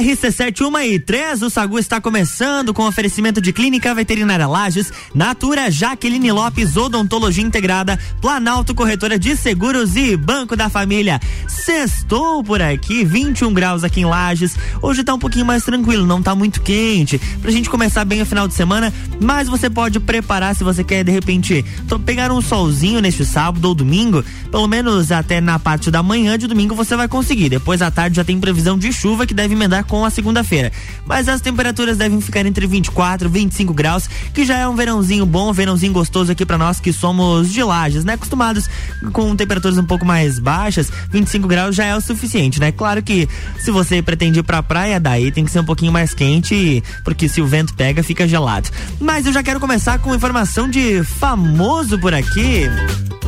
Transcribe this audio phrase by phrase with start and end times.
[0.00, 6.32] RC7 e 3, o Sagu está começando com oferecimento de Clínica Veterinária Lages, Natura Jaqueline
[6.32, 11.20] Lopes Odontologia Integrada, Planalto Corretora de Seguros e Banco da Família.
[11.46, 14.56] Sextou por aqui, 21 graus aqui em Lages.
[14.82, 17.20] Hoje tá um pouquinho mais tranquilo, não tá muito quente.
[17.40, 21.04] Pra gente começar bem o final de semana, mas você pode preparar se você quer
[21.04, 21.64] de repente
[22.04, 26.48] pegar um solzinho neste sábado ou domingo, pelo menos até na parte da manhã de
[26.48, 27.48] domingo você vai conseguir.
[27.48, 30.72] Depois à tarde já tem previsão de chuva que deve emendar com a segunda-feira.
[31.06, 35.26] Mas as temperaturas devem ficar entre 24 e 25 graus, que já é um verãozinho
[35.26, 38.14] bom, um verãozinho gostoso aqui para nós que somos de lajes, né?
[38.14, 38.68] Acostumados
[39.12, 42.72] com temperaturas um pouco mais baixas, 25 graus já é o suficiente, né?
[42.72, 43.28] Claro que
[43.58, 47.28] se você pretende ir pra praia, daí tem que ser um pouquinho mais quente, porque
[47.28, 48.68] se o vento pega, fica gelado.
[49.00, 52.68] Mas eu já quero começar com informação de famoso por aqui.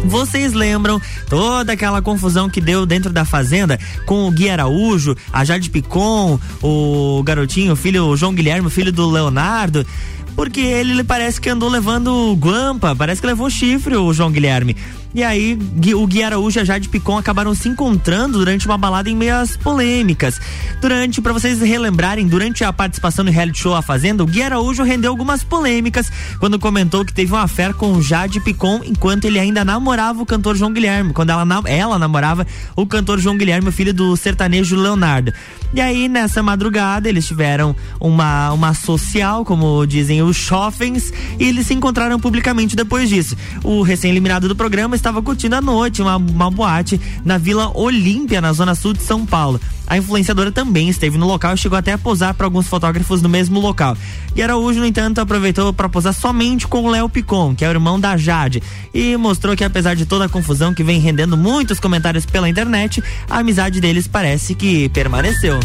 [0.05, 5.45] Vocês lembram toda aquela confusão que deu dentro da fazenda com o Gui Araújo, a
[5.45, 9.87] Jade Picon, o garotinho, o filho o João Guilherme, filho do Leonardo?
[10.35, 14.77] Porque ele parece que andou levando guampa, parece que levou chifre o João Guilherme.
[15.17, 15.59] E aí,
[15.95, 19.57] o Gui Araújo e a Jade Picon acabaram se encontrando durante uma balada em meias
[19.57, 20.39] polêmicas.
[20.79, 24.83] Durante, para vocês relembrarem, durante a participação no reality show A Fazenda, o Gui Araújo
[24.83, 29.65] rendeu algumas polêmicas quando comentou que teve uma fé com Jade Picon enquanto ele ainda
[29.65, 33.95] namorava o cantor João Guilherme, quando ela, ela namorava o cantor João Guilherme, o filho
[33.95, 35.33] do sertanejo Leonardo.
[35.73, 41.67] E aí, nessa madrugada, eles tiveram uma, uma social, como dizem os Choffens, e eles
[41.67, 43.35] se encontraram publicamente depois disso.
[43.65, 48.53] O recém-eliminado do programa estava curtindo a noite, uma, uma boate na Vila Olímpia, na
[48.53, 49.61] zona sul de São Paulo.
[49.87, 53.29] A influenciadora também esteve no local e chegou até a posar para alguns fotógrafos no
[53.29, 53.97] mesmo local.
[54.35, 57.71] E Araújo, no entanto, aproveitou para posar somente com o Léo Picon, que é o
[57.71, 58.61] irmão da Jade,
[58.93, 63.01] e mostrou que apesar de toda a confusão que vem rendendo muitos comentários pela internet,
[63.31, 65.61] a amizade deles parece que permaneceu.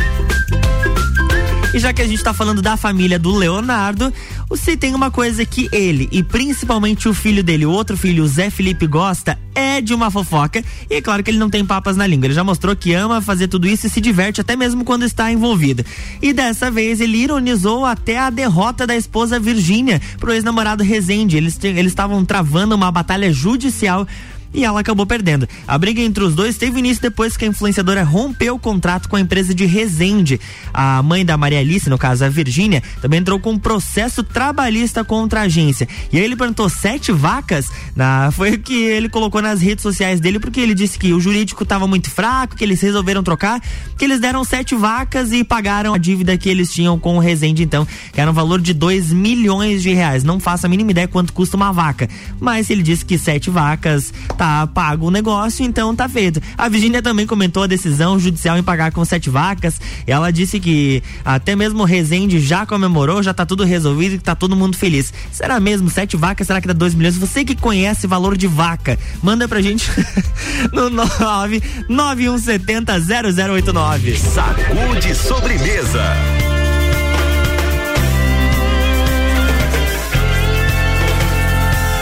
[1.73, 4.13] E já que a gente tá falando da família do Leonardo,
[4.55, 8.27] se tem uma coisa que ele e principalmente o filho dele, o outro filho, o
[8.27, 10.61] Zé Felipe, gosta, é de uma fofoca.
[10.89, 12.27] E é claro que ele não tem papas na língua.
[12.27, 15.31] Ele já mostrou que ama fazer tudo isso e se diverte até mesmo quando está
[15.31, 15.85] envolvido.
[16.21, 21.37] E dessa vez ele ironizou até a derrota da esposa Virgínia pro ex-namorado Rezende.
[21.37, 24.05] Eles estavam travando uma batalha judicial
[24.53, 25.47] e ela acabou perdendo.
[25.67, 29.15] A briga entre os dois teve início depois que a influenciadora rompeu o contrato com
[29.15, 30.39] a empresa de Resende.
[30.73, 35.03] A mãe da Maria Alice, no caso a Virgínia, também entrou com um processo trabalhista
[35.03, 35.87] contra a agência.
[36.11, 40.19] E aí ele perguntou sete vacas, na, foi o que ele colocou nas redes sociais
[40.19, 43.61] dele, porque ele disse que o jurídico estava muito fraco, que eles resolveram trocar,
[43.97, 47.63] que eles deram sete vacas e pagaram a dívida que eles tinham com o Resende,
[47.63, 50.23] então, que era um valor de dois milhões de reais.
[50.23, 54.13] Não faço a mínima ideia quanto custa uma vaca, mas ele disse que sete vacas
[54.41, 56.41] tá pago o negócio, então tá feito.
[56.57, 59.79] A Virginia também comentou a decisão judicial em pagar com sete vacas.
[60.07, 64.33] Ela disse que até mesmo o Rezende já comemorou, já tá tudo resolvido e tá
[64.33, 65.13] todo mundo feliz.
[65.31, 66.47] Será mesmo sete vacas?
[66.47, 67.17] Será que dá dois milhões?
[67.17, 69.91] Você que conhece valor de vaca, manda pra gente
[70.73, 74.17] no 9 9170 0089.
[74.17, 76.01] Sacude sobremesa.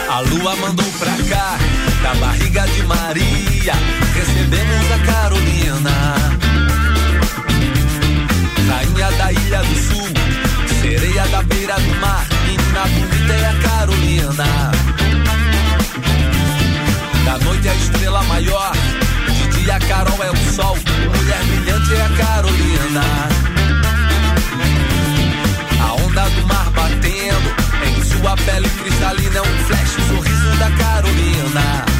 [0.08, 1.58] A lua mandou pra cá
[2.02, 3.74] da barriga de Maria,
[4.14, 6.14] recebemos a Carolina.
[8.68, 10.08] Rainha da Ilha do Sul,
[10.80, 14.70] sereia da beira do mar, menina bonita é a Carolina.
[17.24, 18.72] Da noite a estrela maior,
[19.28, 23.02] de dia a Carol é o sol, mulher brilhante é a Carolina.
[25.80, 31.99] A onda do mar batendo, em sua pele cristalina um flash, o sorriso da Carolina.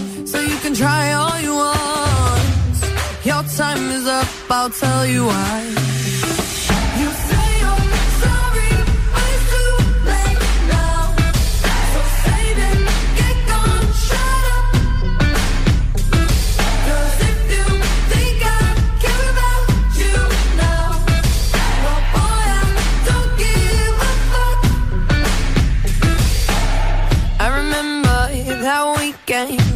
[0.31, 2.77] So you can try all you want.
[3.25, 6.00] Your time is up, I'll tell you why.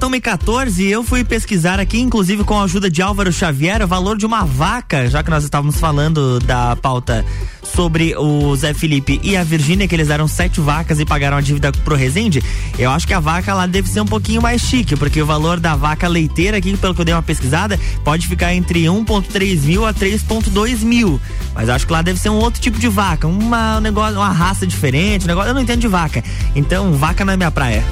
[0.00, 3.86] Ao 14 e eu fui pesquisar aqui, inclusive com a ajuda de Álvaro Xavier, o
[3.86, 7.24] valor de uma vaca, já que nós estávamos falando da pauta
[7.62, 11.40] sobre o Zé Felipe e a Virgínia, que eles deram sete vacas e pagaram a
[11.40, 12.42] dívida pro Resende.
[12.78, 15.60] Eu acho que a vaca lá deve ser um pouquinho mais chique, porque o valor
[15.60, 19.84] da vaca leiteira aqui, pelo que eu dei uma pesquisada, pode ficar entre 1,3 mil
[19.84, 21.20] a 3,2 mil.
[21.54, 24.32] Mas acho que lá deve ser um outro tipo de vaca, uma, um negócio, uma
[24.32, 26.24] raça diferente, um negócio, eu não entendo de vaca.
[26.56, 27.84] Então, vaca não é minha praia.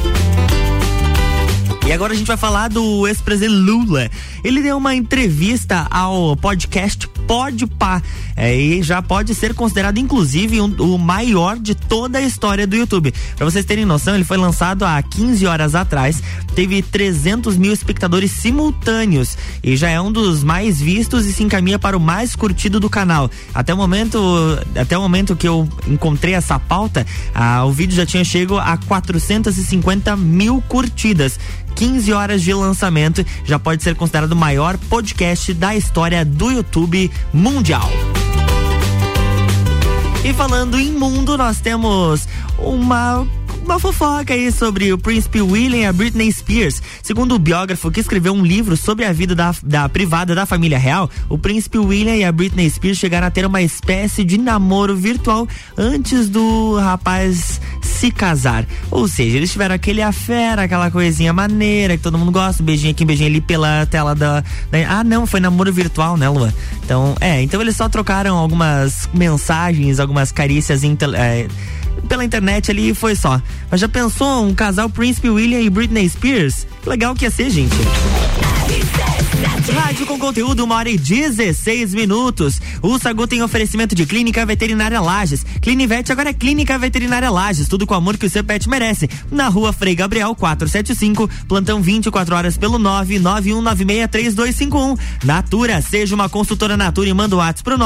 [1.89, 4.11] E agora a gente vai falar do ex-presidente Lula.
[4.45, 8.03] Ele deu uma entrevista ao podcast Podpah
[8.35, 12.75] é, e já pode ser considerado inclusive um, o maior de toda a história do
[12.75, 13.13] YouTube.
[13.37, 16.23] Para vocês terem noção, ele foi lançado há 15 horas atrás,
[16.55, 21.79] teve 300 mil espectadores simultâneos e já é um dos mais vistos e se encaminha
[21.79, 23.31] para o mais curtido do canal.
[23.53, 24.19] Até o momento,
[24.75, 28.77] até o momento que eu encontrei essa pauta, ah, o vídeo já tinha chego a
[28.77, 31.39] 450 mil curtidas.
[31.79, 37.09] 15 horas de lançamento, já pode ser considerado o maior podcast da história do YouTube
[37.33, 37.91] mundial.
[40.25, 43.27] E falando em mundo, nós temos uma
[43.69, 46.81] uma fofoca aí sobre o príncipe William e a Britney Spears.
[47.03, 50.79] Segundo o biógrafo que escreveu um livro sobre a vida da, da privada da família
[50.79, 54.97] real, o príncipe William e a Britney Spears chegaram a ter uma espécie de namoro
[54.97, 55.47] virtual
[55.77, 57.61] antes do rapaz
[57.99, 58.65] se casar.
[58.91, 63.05] Ou seja, eles tiveram aquele afera, aquela coisinha maneira que todo mundo gosta, beijinho aqui,
[63.05, 64.41] beijinho ali pela tela da,
[64.71, 64.79] da.
[64.89, 66.55] ah, não, foi namoro virtual, né, Lua?
[66.85, 70.83] Então, é, então eles só trocaram algumas mensagens, algumas carícias.
[70.85, 71.49] É,
[72.09, 73.43] pela internet ali e foi só.
[73.71, 76.67] Mas já pensou um casal Príncipe William e Britney Spears?
[76.83, 77.75] Que legal que ia ser, gente.
[79.71, 82.59] Rádio com conteúdo, uma hora e 16 minutos.
[82.81, 85.45] O Sagu tem oferecimento de Clínica Veterinária Lages.
[85.61, 87.69] Clinivete agora é Clínica Veterinária Lages.
[87.69, 89.11] Tudo com o amor que o seu pet merece.
[89.31, 94.99] Na rua Frei Gabriel 475, plantão 24 horas pelo 991963251.
[95.25, 97.77] Natura, seja uma consultora Natura e manda o WhatsApp pro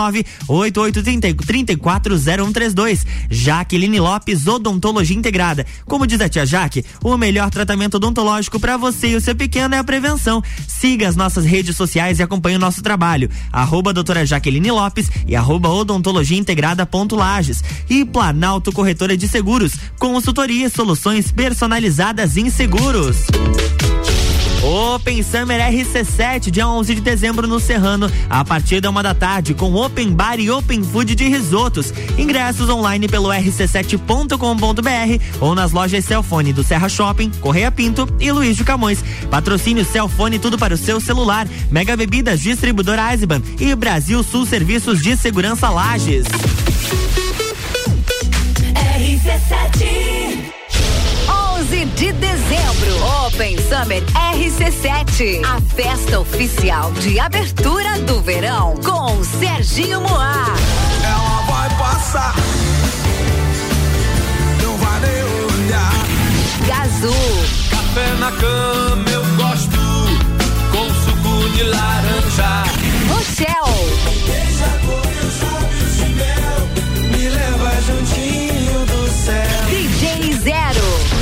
[0.47, 3.05] 988340132.
[3.29, 5.67] Jaqueline Lopes, Odontologia Integrada.
[5.85, 9.75] Como diz a tia Jaque, o melhor tratamento odontológico para você e o seu pequeno
[9.75, 10.41] é a prevenção.
[10.69, 13.31] Siga as nossas redes sociais e acompanhe o nosso trabalho.
[13.53, 17.63] Arroba doutora Jaqueline Lopes e arroba odontologia integrada ponto Lages.
[17.89, 23.27] E Planalto Corretora de Seguros, consultoria e soluções personalizadas em seguros.
[24.63, 29.55] Open Summer RC7, dia 11 de dezembro no Serrano, a partir da uma da tarde,
[29.55, 31.93] com Open Bar e Open Food de risotos.
[32.17, 38.57] Ingressos online pelo rc7.com.br ou nas lojas Celfone do Serra Shopping, Correia Pinto e Luiz
[38.57, 39.03] de Camões.
[39.29, 41.49] Patrocínio Celfone, tudo para o seu celular.
[41.69, 46.27] Mega Bebidas, distribuidora Eisenbahn e Brasil Sul Serviços de Segurança Lages.
[48.77, 50.23] RC7
[51.63, 53.05] 11 de dezembro,
[53.43, 54.01] Open Summer
[54.37, 60.47] RC7, a festa oficial de abertura do verão com Serginho Moá.
[61.03, 62.37] Ela vai passar,
[64.63, 65.93] não vai nem olhar.
[66.69, 67.13] Gazu,
[67.69, 69.81] Café na cama eu gosto,
[70.71, 72.63] com suco de laranja.
[73.09, 73.91] Rochelle,
[74.25, 79.67] Deixa a de mel, me leva juntinho do céu.
[79.69, 81.22] DJ Zero.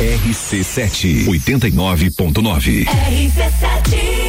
[0.00, 2.84] RC7 89.9.
[2.86, 4.19] RC7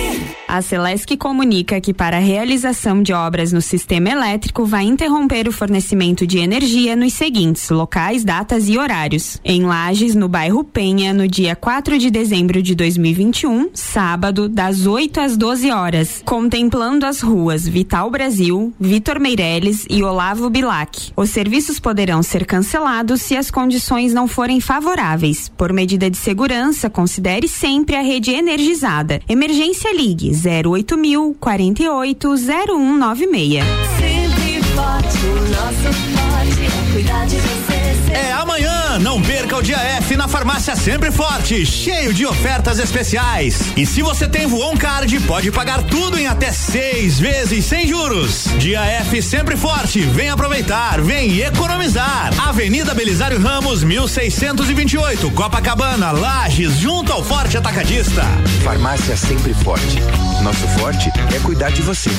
[0.52, 5.52] a Celesc comunica que para a realização de obras no sistema elétrico vai interromper o
[5.52, 9.40] fornecimento de energia nos seguintes locais, datas e horários.
[9.46, 15.22] Em Lages, no bairro Penha, no dia 4 de dezembro de 2021, sábado, das 8
[15.22, 21.14] às 12 horas, contemplando as ruas Vital Brasil, Vitor Meireles e Olavo Bilac.
[21.16, 25.48] Os serviços poderão ser cancelados se as condições não forem favoráveis.
[25.48, 29.22] Por medida de segurança, considere sempre a rede energizada.
[29.30, 33.64] Emergência Ligue 08 mil 48 0196.
[34.00, 38.14] Sempre forte, o nosso forte é cuidar de você.
[38.14, 38.61] É amanhã,
[39.00, 43.62] não perca o dia F na farmácia Sempre Forte, cheio de ofertas especiais.
[43.78, 48.46] E se você tem Voon Card, pode pagar tudo em até seis vezes sem juros.
[48.58, 52.32] Dia F Sempre Forte, vem aproveitar, vem economizar.
[52.48, 58.24] Avenida Belisário Ramos, 1628, Copacabana, Lages, junto ao Forte Atacadista.
[58.64, 60.00] Farmácia Sempre Forte.
[60.44, 62.10] Nosso forte é cuidar de você.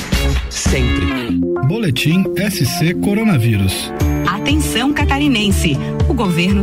[0.49, 1.39] Sempre.
[1.67, 3.91] Boletim SC Coronavírus.
[4.25, 5.77] Atenção catarinense.
[6.07, 6.62] O governo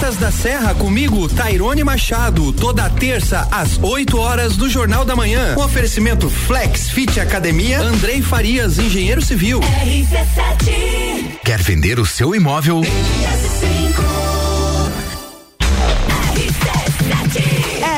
[0.00, 5.54] Praças da Serra comigo, Tairone Machado, toda terça às 8 horas do Jornal da Manhã.
[5.58, 9.60] Um oferecimento Flex Fit Academia, Andrei Farias, engenheiro civil.
[9.60, 11.40] RC7.
[11.44, 12.80] Quer vender o seu imóvel?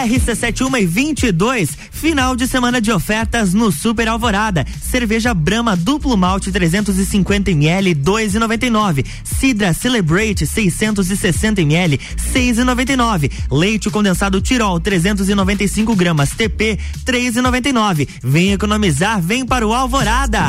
[0.06, 4.66] RC71 e 22, final de semana de ofertas no Super Alvorada.
[4.80, 9.06] Cerveja Brama duplo malte 350 ml 2,99.
[9.24, 13.30] Cidra Celebrate 660 ml 6,99.
[13.50, 18.08] Leite condensado Tirol 395 gramas TP 3,99.
[18.22, 20.48] Vem economizar, vem para o Alvorada.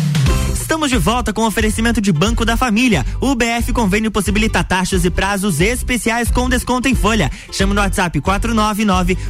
[0.71, 3.05] Estamos de volta com oferecimento de Banco da Família.
[3.19, 7.29] O BF Convênio possibilita taxas e prazos especiais com desconto em folha.
[7.51, 8.21] Chama no WhatsApp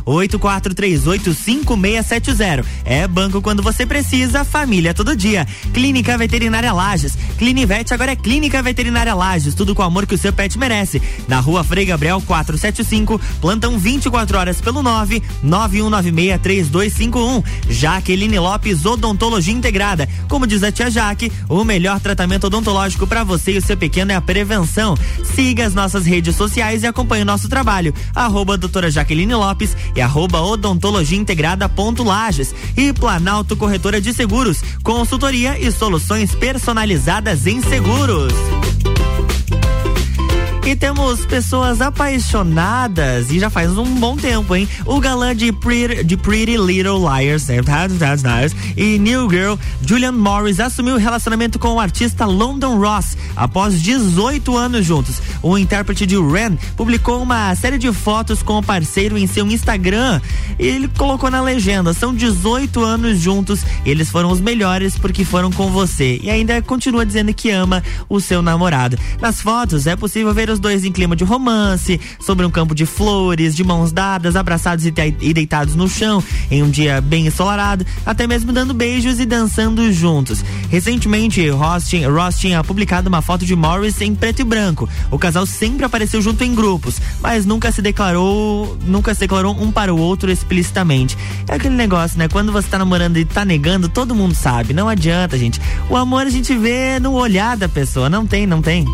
[0.05, 2.63] 499-8438-5670.
[2.85, 5.47] É banco quando você precisa, família todo dia.
[5.73, 7.17] Clínica Veterinária Lages.
[7.39, 9.55] Clinivete agora é Clínica Veterinária Lages.
[9.55, 11.01] Tudo com o amor que o seu pet merece.
[11.27, 13.19] Na rua Frei Gabriel 475.
[13.41, 17.43] Plantão 24 horas pelo 9 91963251.
[17.67, 20.07] Jaqueline Lopes Odontologia Integrada.
[20.27, 24.11] Como diz a tia Jaque, o melhor tratamento odontológico para você e o seu pequeno
[24.11, 24.95] é a prevenção.
[25.35, 27.93] Siga as nossas redes sociais e acompanhe o nosso trabalho.
[28.15, 32.53] Arroba doutora Jaqueline Lopes e arroba odontologia integrada ponto Lages.
[32.75, 38.33] E Planalto Corretora de Seguros, consultoria e soluções personalizadas em seguros.
[40.63, 44.69] E temos pessoas apaixonadas e já faz um bom tempo, hein?
[44.85, 47.47] O galã de Pretty, de Pretty Little Liars
[48.77, 54.55] e New Girl, Julian Morris, assumiu o relacionamento com o artista London Ross após 18
[54.55, 55.19] anos juntos.
[55.41, 60.21] O intérprete de Ren publicou uma série de fotos com o parceiro em seu Instagram
[60.59, 65.51] e ele colocou na legenda: são 18 anos juntos, eles foram os melhores porque foram
[65.51, 66.19] com você.
[66.21, 68.97] E ainda continua dizendo que ama o seu namorado.
[69.19, 72.85] Nas fotos é possível ver os dois em clima de romance, sobre um campo de
[72.85, 77.85] flores, de mãos dadas, abraçados e, e deitados no chão, em um dia bem ensolarado,
[78.05, 80.43] até mesmo dando beijos e dançando juntos.
[80.69, 84.89] Recentemente, Ross tinha, Ross publicado uma foto de Morris em preto e branco.
[85.09, 89.71] O casal sempre apareceu junto em grupos, mas nunca se declarou, nunca se declarou um
[89.71, 91.17] para o outro explicitamente.
[91.47, 92.27] É aquele negócio, né?
[92.27, 94.73] Quando você tá namorando e tá negando, todo mundo sabe.
[94.73, 95.59] Não adianta, gente.
[95.89, 98.09] O amor a gente vê no olhar da pessoa.
[98.09, 98.85] Não tem, não tem.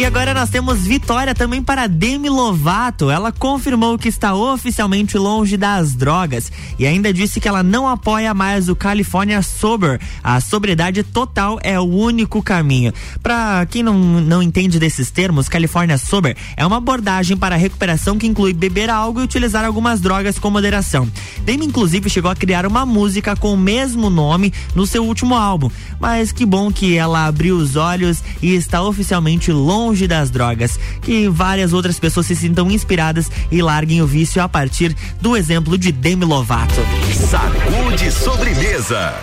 [0.00, 3.10] E agora nós temos vitória também para Demi Lovato.
[3.10, 8.32] Ela confirmou que está oficialmente longe das drogas e ainda disse que ela não apoia
[8.32, 10.00] mais o California Sober.
[10.24, 12.94] A sobriedade total é o único caminho.
[13.22, 18.16] Para quem não, não entende desses termos, California Sober é uma abordagem para a recuperação
[18.16, 21.06] que inclui beber algo e utilizar algumas drogas com moderação.
[21.44, 25.70] Demi inclusive chegou a criar uma música com o mesmo nome no seu último álbum.
[26.00, 30.78] Mas que bom que ela abriu os olhos e está oficialmente longe longe das drogas.
[31.02, 35.76] Que várias outras pessoas se sintam inspiradas e larguem o vício a partir do exemplo
[35.76, 36.74] de Demi Lovato.
[37.28, 39.14] Sacude sobremesa.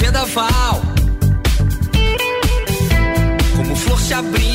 [0.00, 0.80] vendaval.
[3.56, 4.53] Como flor se abrindo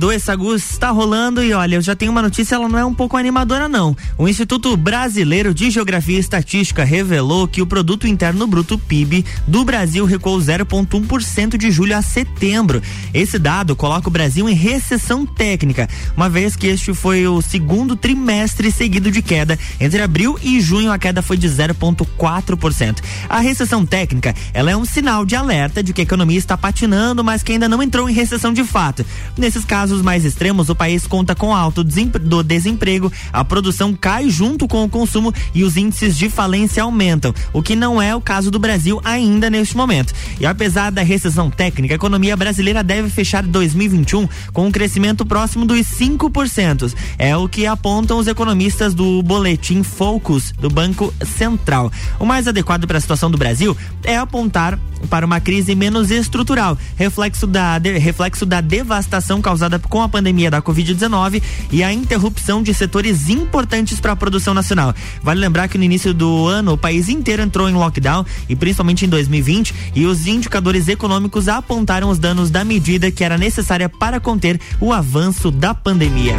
[0.00, 2.84] do dois, Sagus está rolando e olha, eu já tenho uma notícia, ela não é
[2.84, 3.96] um pouco animadora não.
[4.18, 9.64] O Instituto Brasileiro de Geografia e Estatística revelou que o produto interno bruto PIB do
[9.64, 12.82] Brasil recuou 0,1% de julho a setembro.
[13.12, 17.96] Esse dado coloca o Brasil em recessão técnica, uma vez que este foi o segundo
[17.96, 19.58] trimestre seguido de queda.
[19.80, 22.98] Entre abril e junho a queda foi de 0,4%.
[23.28, 27.24] A recessão técnica, ela é um sinal de alerta de que a economia está patinando,
[27.24, 29.04] mas que ainda não entrou em recessão de fato.
[29.36, 34.66] Nesses casos mais extremos, o país conta com alto do desemprego, a produção cai junto
[34.66, 38.50] com o consumo e os índices de falência aumentam, o que não é o caso
[38.50, 40.12] do Brasil ainda neste momento.
[40.40, 45.64] E apesar da recessão técnica, a economia brasileira deve fechar 2021 com um crescimento próximo
[45.64, 46.92] dos 5%.
[47.16, 51.92] É o que apontam os economistas do boletim Focus do Banco Central.
[52.18, 54.76] O mais adequado para a situação do Brasil é apontar
[55.08, 60.50] para uma crise menos estrutural, reflexo da, de, reflexo da devastação causada com a pandemia
[60.50, 64.94] da Covid-19 e a interrupção de setores importantes para a produção nacional.
[65.22, 69.04] Vale lembrar que no início do ano o país inteiro entrou em lockdown e principalmente
[69.04, 74.20] em 2020 e os indicadores econômicos apontaram os danos da medida que era necessária para
[74.20, 76.36] conter o avanço da pandemia.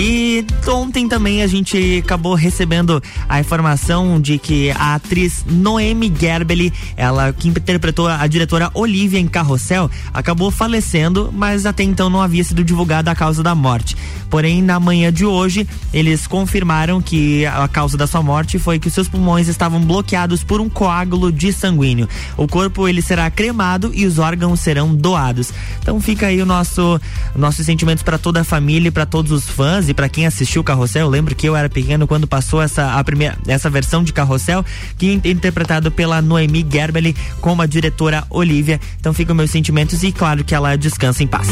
[0.00, 6.72] E ontem também a gente acabou recebendo a informação de que a atriz Noemi Gerbeli,
[6.96, 12.44] ela que interpretou a diretora Olivia em Carrossel, acabou falecendo, mas até então não havia
[12.44, 13.96] sido divulgada a causa da morte.
[14.30, 18.90] Porém, na manhã de hoje, eles confirmaram que a causa da sua morte foi que
[18.90, 22.08] seus pulmões estavam bloqueados por um coágulo de sanguíneo.
[22.36, 25.52] O corpo ele será cremado e os órgãos serão doados.
[25.82, 27.00] Então fica aí o nosso
[27.34, 30.62] nossos sentimentos para toda a família e para todos os fãs e para quem assistiu
[30.62, 31.06] Carrossel.
[31.06, 34.64] Eu lembro que eu era pequeno quando passou essa a primeira essa versão de Carrossel,
[34.96, 38.80] que é interpretado pela Noemi Gerbeli como a diretora Olivia.
[38.98, 41.46] Então ficam meus sentimentos e claro que ela descansa em paz.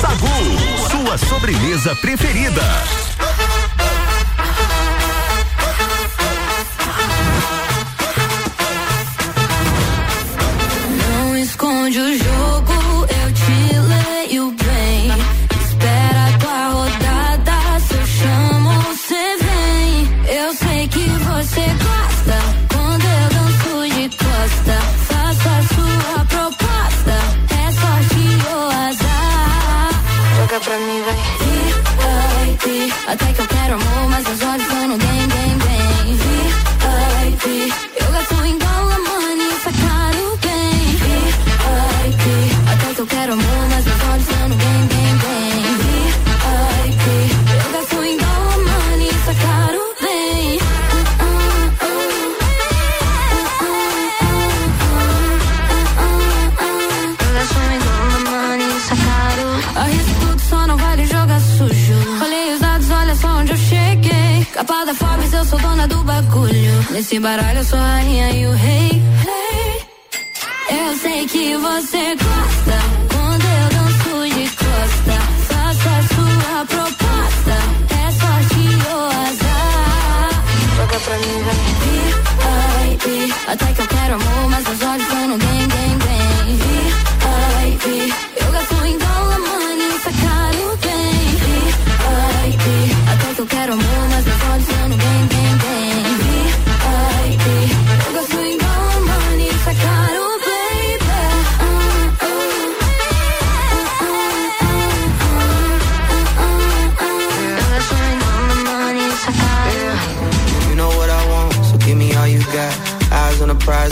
[0.00, 3.07] Sagu sua sobremesa preferida.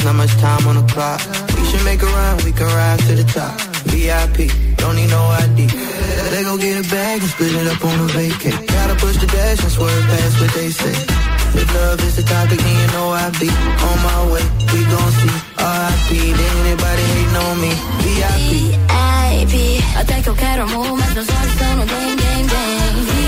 [0.07, 1.21] Not much time on the clock.
[1.59, 3.59] We should make a run, we can rise to the top.
[3.90, 4.38] VIP,
[4.79, 5.66] don't need no ID.
[6.31, 8.55] They go get a bag and split it up on a vacay.
[8.69, 10.97] Gotta push the dash and swerve past what they say.
[11.61, 13.51] If love is the topic, then you know I be
[13.88, 14.45] on my way.
[14.73, 17.73] We gon' see RIP, then anybody hating on me.
[18.03, 18.53] VIP.
[19.37, 19.55] VIP,
[20.77, 23.26] olhos estão no bem, bem, bem.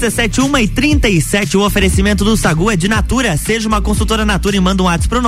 [0.00, 3.36] RC7 1 e 37, o oferecimento do Sagu é de Natura.
[3.36, 5.20] Seja uma consultora Natura e manda um WhatsApp pro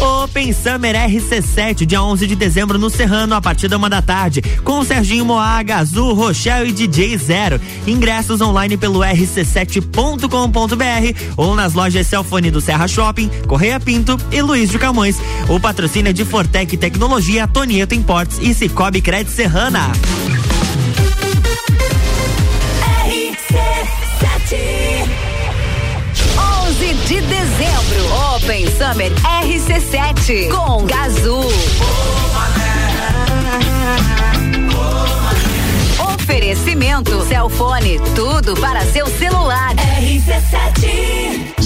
[0.00, 4.42] Open Summer RC7, dia 11 de dezembro no Serrano, a partir da uma da tarde,
[4.62, 7.60] com Serginho Moaga, Azul, Rochelle e DJ Zero.
[7.86, 10.28] Ingressos online pelo rc7.com.br
[11.36, 15.16] ou nas lojas Celfone do Serra Shopping, Correia Pinto e Luiz de Camões.
[15.48, 19.92] O patrocínio é de Fortec Tecnologia, Tonieto Importes e Cicobi Crédito Serrana.
[27.06, 28.34] De dezembro.
[28.34, 29.12] Open Summer
[29.44, 31.44] RC7 com Gazul.
[36.14, 39.74] Oferecimento Celfone, tudo para seu celular.
[40.00, 41.65] RC7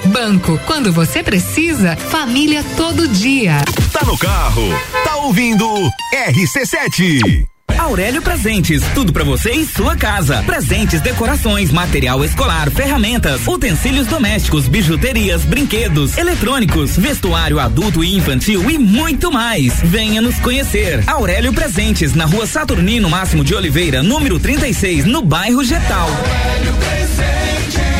[0.05, 3.57] Banco, quando você precisa, família todo dia.
[3.91, 4.63] Tá no carro,
[5.03, 5.65] tá ouvindo
[6.13, 7.47] RC7.
[7.77, 10.43] Aurélio Presentes, tudo para você em sua casa.
[10.43, 18.77] Presentes, decorações, material escolar, ferramentas, utensílios domésticos, bijuterias, brinquedos, eletrônicos, vestuário adulto e infantil e
[18.77, 19.79] muito mais.
[19.83, 21.03] Venha nos conhecer.
[21.07, 26.07] Aurélio Presentes, na rua Saturnino Máximo de Oliveira, número 36, no bairro Getal.
[26.07, 27.90] Aurélio Presentes,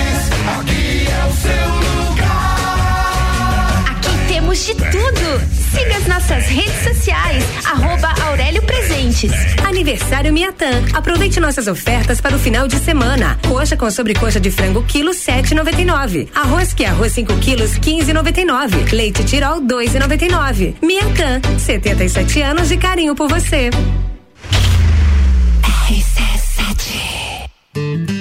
[4.52, 5.42] temos de tudo.
[5.72, 9.32] Siga as nossas redes sociais, arroba Aurélio Presentes.
[9.66, 10.84] Aniversário Miatã.
[10.94, 13.40] Aproveite nossas ofertas para o final de semana.
[13.48, 16.30] Coxa com sobrecoxa de frango, quilo sete noventa e nove.
[16.36, 18.94] Arroz que é arroz 5 quilos, quinze noventa e nove.
[18.94, 20.76] Leite Tirol, dois e noventa e nove.
[20.82, 23.70] Miatã, 77 anos de carinho por você.
[25.64, 28.21] RC7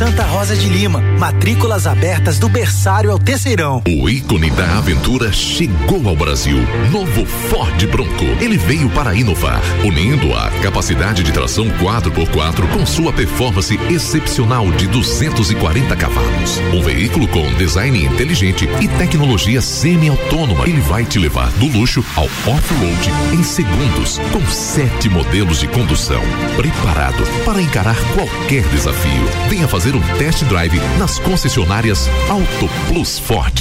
[0.00, 0.98] Santa Rosa de Lima.
[1.18, 3.82] Matrículas abertas do berçário ao terceirão.
[3.86, 6.56] O ícone da aventura chegou ao Brasil.
[6.90, 8.24] Novo Ford Bronco.
[8.40, 14.86] Ele veio para inovar, unindo a capacidade de tração 4x4 com sua performance excepcional de
[14.86, 16.58] 240 cavalos.
[16.72, 20.66] Um veículo com design inteligente e tecnologia semi-autônoma.
[20.66, 26.22] Ele vai te levar do luxo ao off-road em segundos, com sete modelos de condução.
[26.56, 29.28] Preparado para encarar qualquer desafio.
[29.50, 33.58] Venha fazer um test drive nas concessionárias Auto Plus Ford.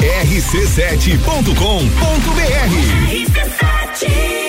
[0.00, 1.20] rc7.com.br
[3.16, 4.40] RC7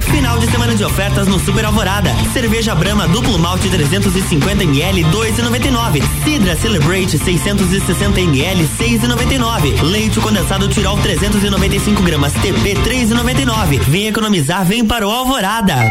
[0.00, 2.14] Final de semana de ofertas no Super Alvorada.
[2.32, 6.02] Cerveja Brama duplo malte 350 ml 2,99.
[6.24, 9.82] Sidra Celebrate 660 ml 6,99.
[9.82, 13.80] Leite condensado Tirol 395 gramas TP 3,99.
[13.88, 15.90] Vem economizar, vem para o Alvorada.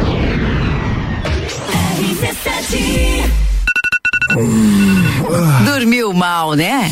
[5.65, 6.91] Dormiu mal, né?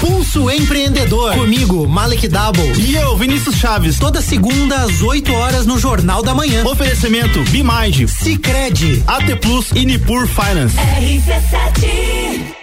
[0.00, 1.32] Pulso Empreendedor.
[1.34, 2.72] Comigo, Malek Double.
[2.78, 3.98] E eu, Vinícius Chaves.
[3.98, 6.64] Toda segunda às 8 horas no Jornal da Manhã.
[6.66, 10.76] Oferecimento Bimage, Cicred, AT Plus e Nipur Finance.
[10.76, 12.56] RC7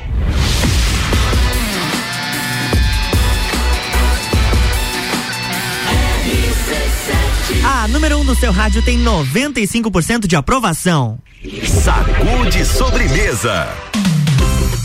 [7.63, 11.17] A número 1 um do seu rádio tem 95% de aprovação.
[11.65, 13.67] Sacude sobremesa.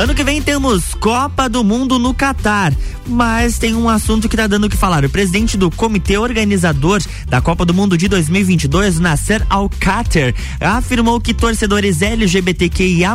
[0.00, 2.72] Ano que vem temos Copa do Mundo no Catar,
[3.06, 5.04] mas tem um assunto que está dando o que falar.
[5.04, 11.34] O presidente do comitê organizador da Copa do Mundo de 2022, Nasser Al-Khater, afirmou que
[11.34, 13.14] torcedores LGBTQIA+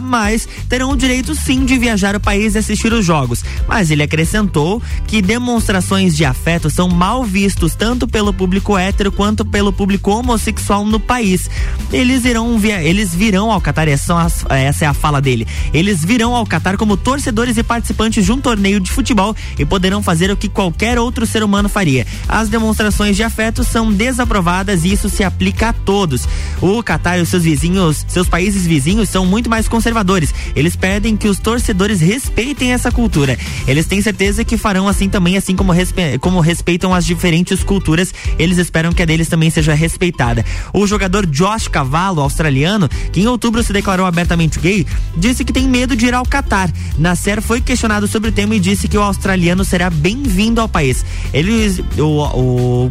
[0.70, 4.80] terão o direito sim de viajar ao país e assistir os jogos, mas ele acrescentou
[5.08, 10.86] que demonstrações de afeto são mal vistos tanto pelo público hétero quanto pelo público homossexual
[10.86, 11.50] no país.
[11.92, 15.48] Eles irão via, eles virão ao Catar, essa, essa é a fala dele.
[15.74, 20.02] Eles virão ao Catar como torcedores e participantes de um torneio de futebol e poderão
[20.02, 22.06] fazer o que qualquer outro ser humano faria.
[22.28, 26.28] As demonstrações de afeto são desaprovadas e isso se aplica a todos.
[26.62, 30.34] O Catar e os seus vizinhos, seus países vizinhos são muito mais conservadores.
[30.56, 33.38] Eles pedem que os torcedores respeitem essa cultura.
[33.68, 38.14] Eles têm certeza que farão assim também, assim como, respe como respeitam as diferentes culturas,
[38.38, 40.46] eles esperam que a deles também seja respeitada.
[40.74, 44.86] O jogador Josh Cavallo, australiano, que em outubro se declarou abertamente gay,
[45.18, 46.65] disse que tem medo de ir ao Catar.
[46.98, 51.06] Nasser foi questionado sobre o tema e disse que o australiano será bem-vindo ao país.
[51.34, 52.90] Ele, o, o,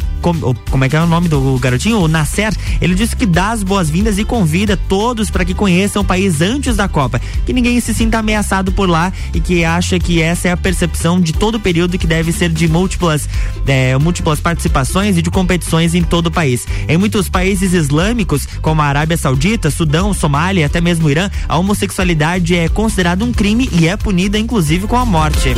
[0.70, 1.99] como é que é o nome do garotinho?
[1.99, 6.05] O Nasser, ele disse que dá as boas-vindas e convida todos para que conheçam o
[6.05, 10.20] país antes da Copa, que ninguém se sinta ameaçado por lá e que acha que
[10.20, 13.29] essa é a percepção de todo o período que deve ser de múltiplas,
[13.66, 16.66] é, múltiplas participações e de competições em todo o país.
[16.89, 22.57] Em muitos países islâmicos, como a Arábia Saudita, Sudão, Somália até mesmo Irã, a homossexualidade
[22.57, 25.55] é considerada um crime e é punida inclusive com a morte.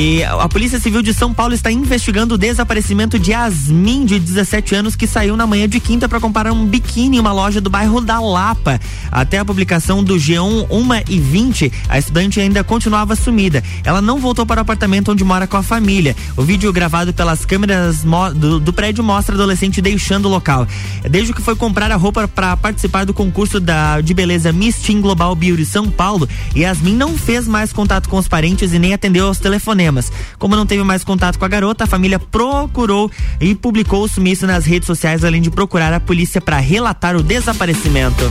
[0.00, 4.76] E a Polícia Civil de São Paulo está investigando o desaparecimento de Yasmin, de 17
[4.76, 7.68] anos, que saiu na manhã de quinta para comprar um biquíni em uma loja do
[7.68, 8.80] bairro da Lapa.
[9.10, 13.60] Até a publicação do G1 1 e 20, a estudante ainda continuava sumida.
[13.82, 16.14] Ela não voltou para o apartamento onde mora com a família.
[16.36, 18.04] O vídeo gravado pelas câmeras
[18.36, 20.64] do, do prédio mostra a adolescente deixando o local.
[21.10, 25.00] Desde que foi comprar a roupa para participar do concurso da, de beleza Miss Teen
[25.00, 29.26] Global Beauty São Paulo, Yasmin não fez mais contato com os parentes e nem atendeu
[29.26, 30.12] aos telefonemas problemas.
[30.38, 33.10] Como não teve mais contato com a garota, a família procurou
[33.40, 37.22] e publicou o sumiço nas redes sociais, além de procurar a polícia para relatar o
[37.22, 38.30] desaparecimento.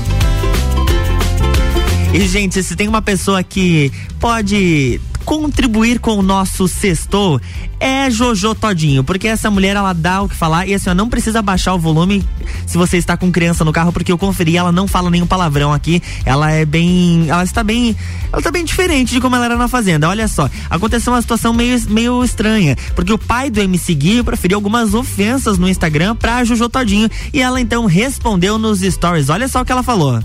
[2.14, 7.42] E, gente, se tem uma pessoa que pode contribuir com o nosso sextou
[7.82, 11.10] é Jojo Todinho, porque essa mulher ela dá o que falar e assim, ó, não
[11.10, 12.26] precisa baixar o volume
[12.66, 15.74] se você está com criança no carro, porque eu conferi, ela não fala nenhum palavrão
[15.74, 17.94] aqui, ela é bem, ela está bem,
[18.32, 20.08] ela está bem diferente de como ela era na fazenda.
[20.08, 24.58] Olha só, aconteceu uma situação meio, meio estranha, porque o pai do MC Gui preferiu
[24.58, 29.28] algumas ofensas no Instagram pra Jojo Todinho e ela então respondeu nos stories.
[29.28, 30.24] Olha só o que ela falou.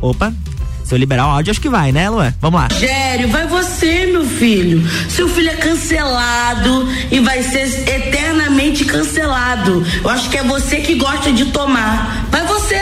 [0.00, 0.32] Opa,
[0.90, 2.34] se eu liberar o áudio, acho que vai, né, Luan?
[2.40, 2.68] Vamos lá.
[2.76, 4.82] Gério, vai você, meu filho.
[5.08, 9.86] Seu filho é cancelado e vai ser eternamente cancelado.
[10.02, 12.26] Eu acho que é você que gosta de tomar.
[12.28, 12.80] Vai você.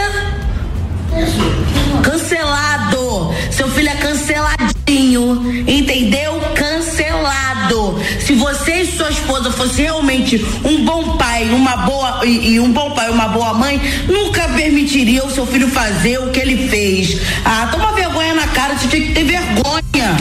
[2.03, 3.35] Cancelado.
[3.51, 5.65] Seu filho é canceladinho.
[5.69, 6.41] Entendeu?
[6.55, 7.48] Cancelado.
[8.21, 12.73] Se você e sua esposa fossem realmente um bom pai, uma boa e, e um
[12.73, 17.21] bom pai, uma boa mãe, nunca permitiria o seu filho fazer o que ele fez.
[17.45, 20.17] Ah, toma vergonha na cara, você tinha que ter vergonha.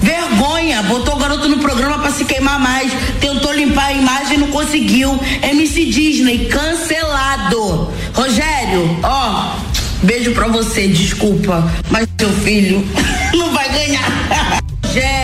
[0.00, 4.48] Vergonha, botou o garoto no programa para se queimar mais, tentou limpar a imagem não
[4.48, 5.18] conseguiu.
[5.42, 7.90] MC Disney cancelado.
[8.12, 9.56] Rogério, ó,
[10.02, 12.86] beijo pra você, desculpa, mas seu filho
[13.34, 14.43] não vai ganhar.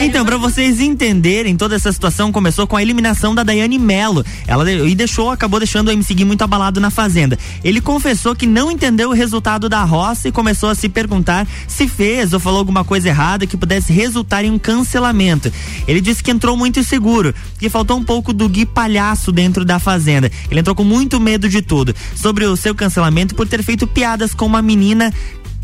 [0.03, 4.25] Então, para vocês entenderem, toda essa situação começou com a eliminação da Daiane Mello.
[4.47, 7.39] Ela e deixou, acabou deixando o MC Gui muito abalado na fazenda.
[7.63, 11.87] Ele confessou que não entendeu o resultado da roça e começou a se perguntar se
[11.87, 15.53] fez ou falou alguma coisa errada que pudesse resultar em um cancelamento.
[15.87, 19.79] Ele disse que entrou muito inseguro, que faltou um pouco do Gui palhaço dentro da
[19.79, 20.31] fazenda.
[20.51, 21.95] Ele entrou com muito medo de tudo.
[22.17, 25.13] Sobre o seu cancelamento por ter feito piadas com uma menina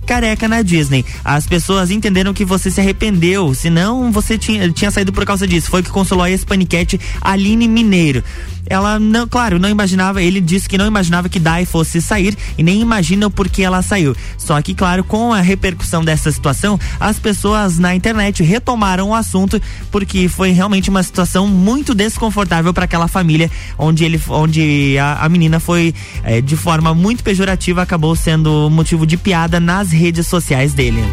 [0.07, 1.05] careca na Disney.
[1.25, 5.69] As pessoas entenderam que você se arrependeu, senão você tinha, tinha saído por causa disso.
[5.69, 8.23] Foi o que consolou a ex-paniquete Aline Mineiro
[8.69, 12.63] ela não, claro, não imaginava, ele disse que não imaginava que Dai fosse sair e
[12.63, 14.15] nem imagina o porquê ela saiu.
[14.37, 19.61] Só que, claro, com a repercussão dessa situação, as pessoas na internet retomaram o assunto
[19.91, 25.29] porque foi realmente uma situação muito desconfortável para aquela família onde ele, onde a, a
[25.29, 30.75] menina foi é, de forma muito pejorativa acabou sendo motivo de piada nas redes sociais
[30.75, 31.05] dele.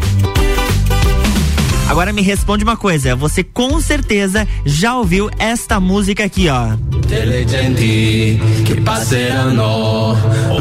[1.88, 6.76] Agora me responde uma coisa, você com certeza já ouviu esta música aqui, ó.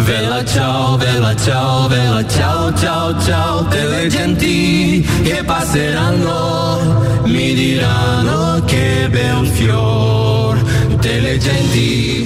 [0.03, 0.43] Vela
[0.97, 1.35] vela
[1.87, 2.23] vela
[9.09, 10.22] bel.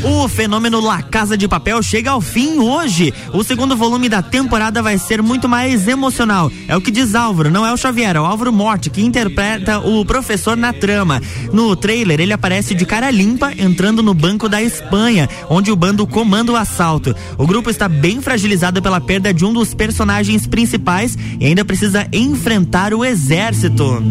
[0.04, 3.12] O fenômeno La Casa de Papel chega ao fim hoje.
[3.34, 6.52] O segundo volume da temporada vai ser muito mais emocional.
[6.68, 9.80] É o que diz Álvaro, não é o Xavier, é o Álvaro Morte, que interpreta
[9.80, 11.20] o professor na trama.
[11.52, 16.06] No trailer, ele aparece de cara limpa entrando no Banco da Espanha, onde o bando
[16.06, 17.16] comanda o assalto.
[17.36, 22.08] O grupo está bem fragilizado pela perda de um dos personagens principais e ainda precisa
[22.14, 24.04] enfrentar o exército.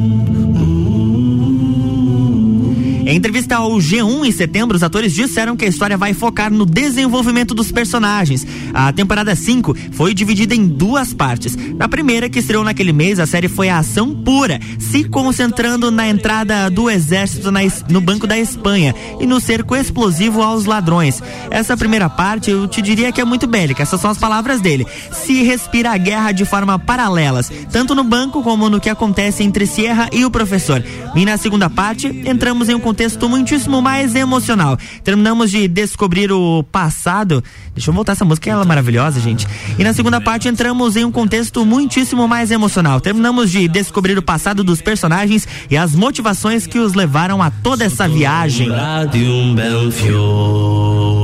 [3.07, 6.67] Em entrevista ao G1 em setembro, os atores disseram que a história vai focar no
[6.67, 8.45] desenvolvimento dos personagens.
[8.75, 11.55] A temporada 5 foi dividida em duas partes.
[11.77, 16.09] Na primeira, que estreou naquele mês, a série foi a ação pura, se concentrando na
[16.09, 21.23] entrada do exército na, no Banco da Espanha e no cerco explosivo aos ladrões.
[21.49, 24.85] Essa primeira parte eu te diria que é muito bélica, essas são as palavras dele.
[25.13, 29.65] Se respira a guerra de forma paralelas, tanto no banco como no que acontece entre
[29.65, 30.83] Sierra e o professor.
[31.15, 32.96] E na segunda parte, entramos em um contexto
[33.29, 34.79] muitíssimo mais emocional.
[35.03, 37.43] Terminamos de descobrir o passado.
[37.75, 39.47] Deixa eu voltar essa música, ela é maravilhosa, gente.
[39.79, 43.01] E na segunda parte entramos em um contexto muitíssimo mais emocional.
[43.01, 47.85] Terminamos de descobrir o passado dos personagens e as motivações que os levaram a toda
[47.85, 48.69] essa viagem.
[49.07, 51.16] di un bel fior.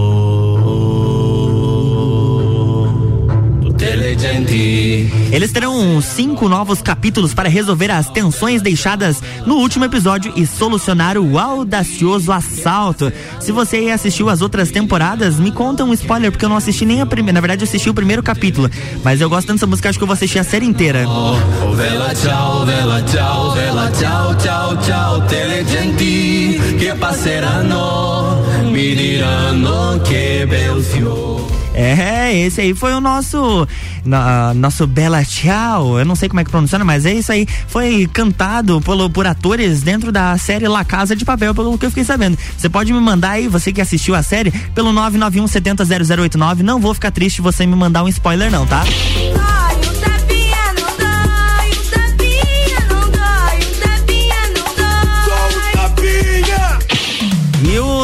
[4.16, 10.46] Genti Eles terão cinco novos capítulos para resolver as tensões deixadas no último episódio e
[10.46, 13.12] solucionar o audacioso assalto.
[13.40, 17.00] Se você assistiu as outras temporadas, me conta um spoiler, porque eu não assisti nem
[17.00, 17.32] a primeira.
[17.34, 18.70] Na verdade, eu assisti o primeiro capítulo.
[19.02, 21.04] Mas eu gosto tanto dessa música, acho que eu vou assistir a série inteira.
[21.08, 25.18] Oh, vela ciao, vela ciao, vela ciao, ciao, ciao.
[25.22, 31.61] Delle genti che passeranno, mi diranno che bel fior.
[31.74, 33.66] É, esse aí foi o nosso
[34.04, 35.98] na- nosso Bela Tchau.
[35.98, 37.46] Eu não sei como é que pronuncia, mas é isso aí.
[37.66, 41.90] Foi cantado pelo, por atores dentro da série La Casa de Papel, pelo que eu
[41.90, 42.36] fiquei sabendo.
[42.56, 46.62] Você pode me mandar aí, você que assistiu a série, pelo 991 70 0089.
[46.62, 48.84] Não vou ficar triste você me mandar um spoiler, não, tá?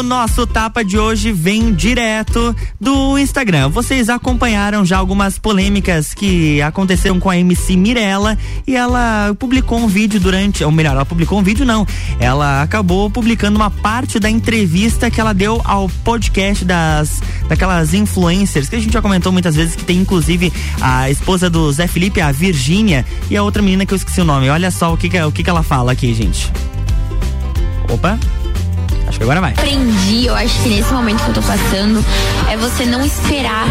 [0.02, 3.68] Nosso tapa de hoje vem direto do Instagram.
[3.68, 8.36] Vocês acompanharam já algumas polêmicas que aconteceram com a MC Mirella
[8.66, 11.86] e ela publicou um vídeo durante, ou melhor, ela publicou um vídeo não,
[12.18, 18.68] ela acabou publicando uma parte da entrevista que ela deu ao podcast das daquelas influencers
[18.68, 22.20] que a gente já comentou muitas vezes que tem inclusive a esposa do Zé Felipe,
[22.20, 24.48] a Virgínia e a outra menina que eu esqueci o nome.
[24.50, 26.52] Olha só o que que, o que, que ela fala aqui, gente.
[27.90, 28.18] Opa.
[29.08, 29.52] Acho que agora vai.
[29.52, 32.04] Aprendi, eu acho que nesse momento que eu tô passando,
[32.50, 33.66] é você não esperar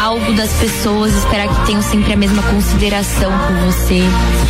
[0.00, 4.02] algo das pessoas, esperar que tenham sempre a mesma consideração por você,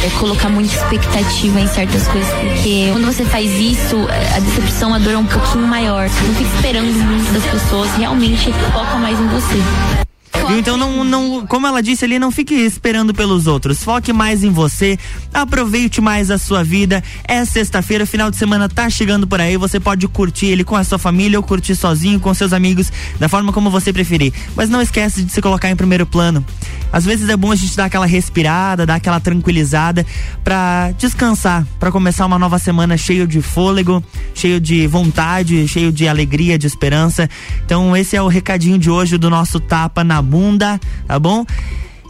[0.05, 3.97] é colocar muita expectativa em certas coisas, porque quando você faz isso,
[4.37, 6.09] a decepção, a dor é um pouquinho maior.
[6.09, 10.14] Você não fica esperando muito das pessoas, realmente foca mais em você.
[10.47, 10.59] Viu?
[10.59, 13.83] Então não, não, como ela disse ali, não fique esperando pelos outros.
[13.83, 14.99] Foque mais em você,
[15.33, 17.03] aproveite mais a sua vida.
[17.27, 19.57] É sexta-feira, final de semana tá chegando por aí.
[19.57, 23.29] Você pode curtir ele com a sua família ou curtir sozinho, com seus amigos, da
[23.29, 24.33] forma como você preferir.
[24.55, 26.45] Mas não esquece de se colocar em primeiro plano.
[26.93, 30.07] Às vezes é bom a gente dar aquela respirada, dar aquela tranquilizada
[30.45, 36.07] para descansar, para começar uma nova semana cheio de fôlego, cheio de vontade, cheio de
[36.07, 37.29] alegria, de esperança.
[37.65, 41.47] Então esse é o recadinho de hoje do nosso tapa na bunda, tá bom?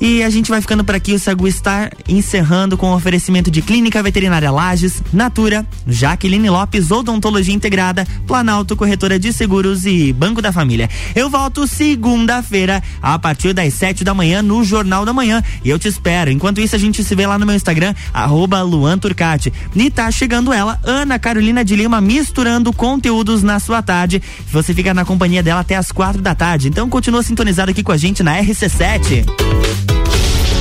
[0.01, 1.15] E a gente vai ficando por aqui.
[1.15, 7.55] O Sagu está encerrando com o oferecimento de Clínica Veterinária Lages, Natura, Jaqueline Lopes, Odontologia
[7.55, 10.91] Integrada, Planalto Corretora de Seguros e Banco da Família.
[11.15, 15.43] Eu volto segunda-feira, a partir das sete da manhã, no Jornal da Manhã.
[15.65, 16.31] E eu te espero.
[16.31, 19.53] Enquanto isso, a gente se vê lá no meu Instagram, arroba Luan Turcati.
[19.75, 24.23] E tá chegando ela, Ana Carolina de Lima, misturando conteúdos na sua tarde.
[24.51, 26.69] Você fica na companhia dela até as quatro da tarde.
[26.69, 29.94] Então continua sintonizado aqui com a gente na RC7.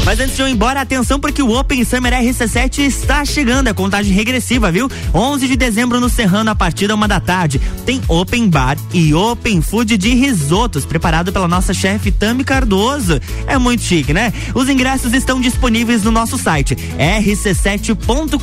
[0.05, 3.73] Mas antes de eu ir embora, atenção porque o Open Summer RC7 está chegando, é
[3.73, 4.91] contagem regressiva, viu?
[5.13, 7.61] 11 de dezembro no Serrano, a partir da uma da tarde.
[7.85, 13.21] Tem Open Bar e Open Food de risotos, preparado pela nossa chefe Tami Cardoso.
[13.47, 14.33] É muito chique, né?
[14.53, 18.37] Os ingressos estão disponíveis no nosso site rc7.com.br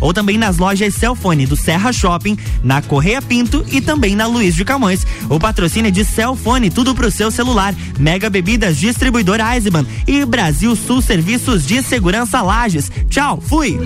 [0.00, 4.54] ou também nas lojas Celfone do Serra Shopping, na Correia Pinto e também na Luiz
[4.54, 5.04] de Camões.
[5.28, 7.74] O patrocínio é de Celfone, tudo pro seu celular.
[7.98, 12.92] Mega Bebidas, distribuidora Eisenbahn e Brasil Sul Serviços de Segurança Lages.
[13.08, 13.78] Tchau, fui.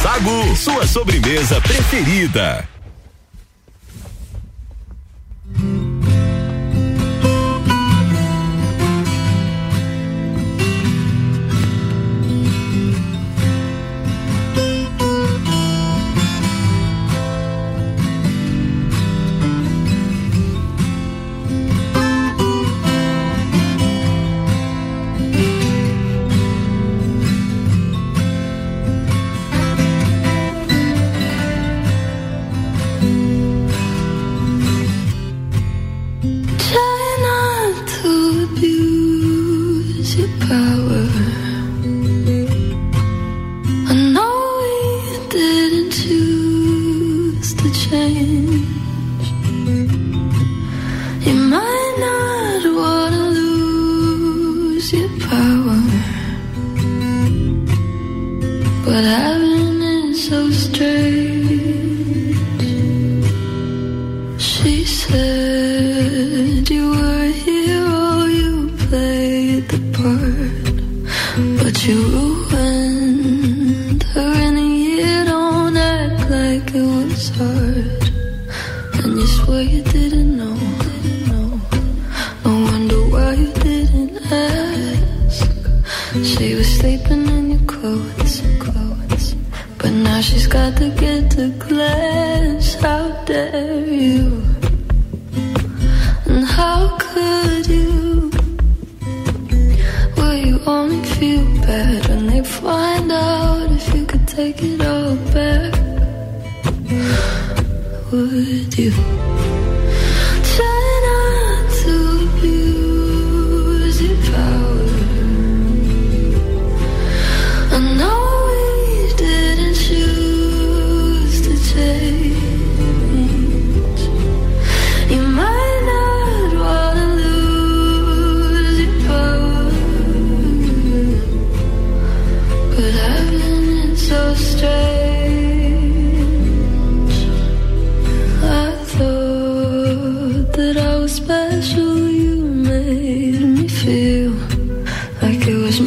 [0.00, 2.68] Sagu, sua sobremesa preferida.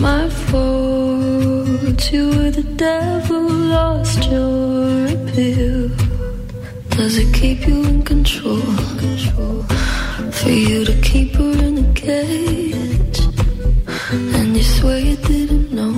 [0.05, 2.01] My fault.
[2.13, 3.43] You were the devil,
[3.75, 5.89] lost your appeal.
[6.95, 8.61] Does it keep you in control?
[10.37, 13.19] For you to keep her in a cage.
[14.37, 15.95] And you swear you didn't know.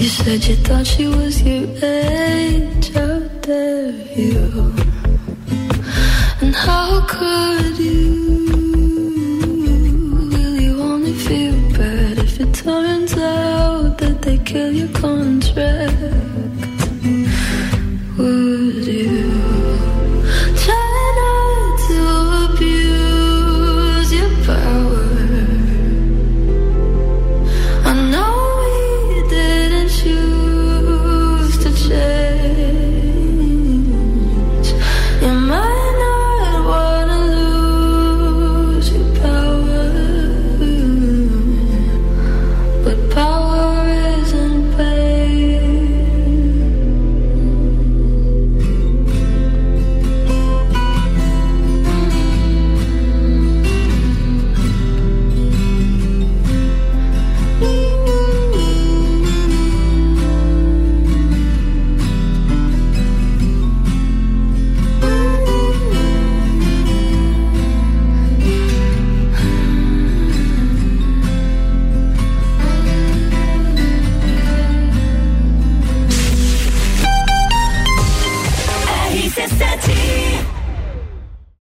[0.00, 2.86] You said you thought she was your age.
[2.96, 4.74] How dare you?
[6.42, 7.71] And how could
[14.52, 15.91] kill your contract?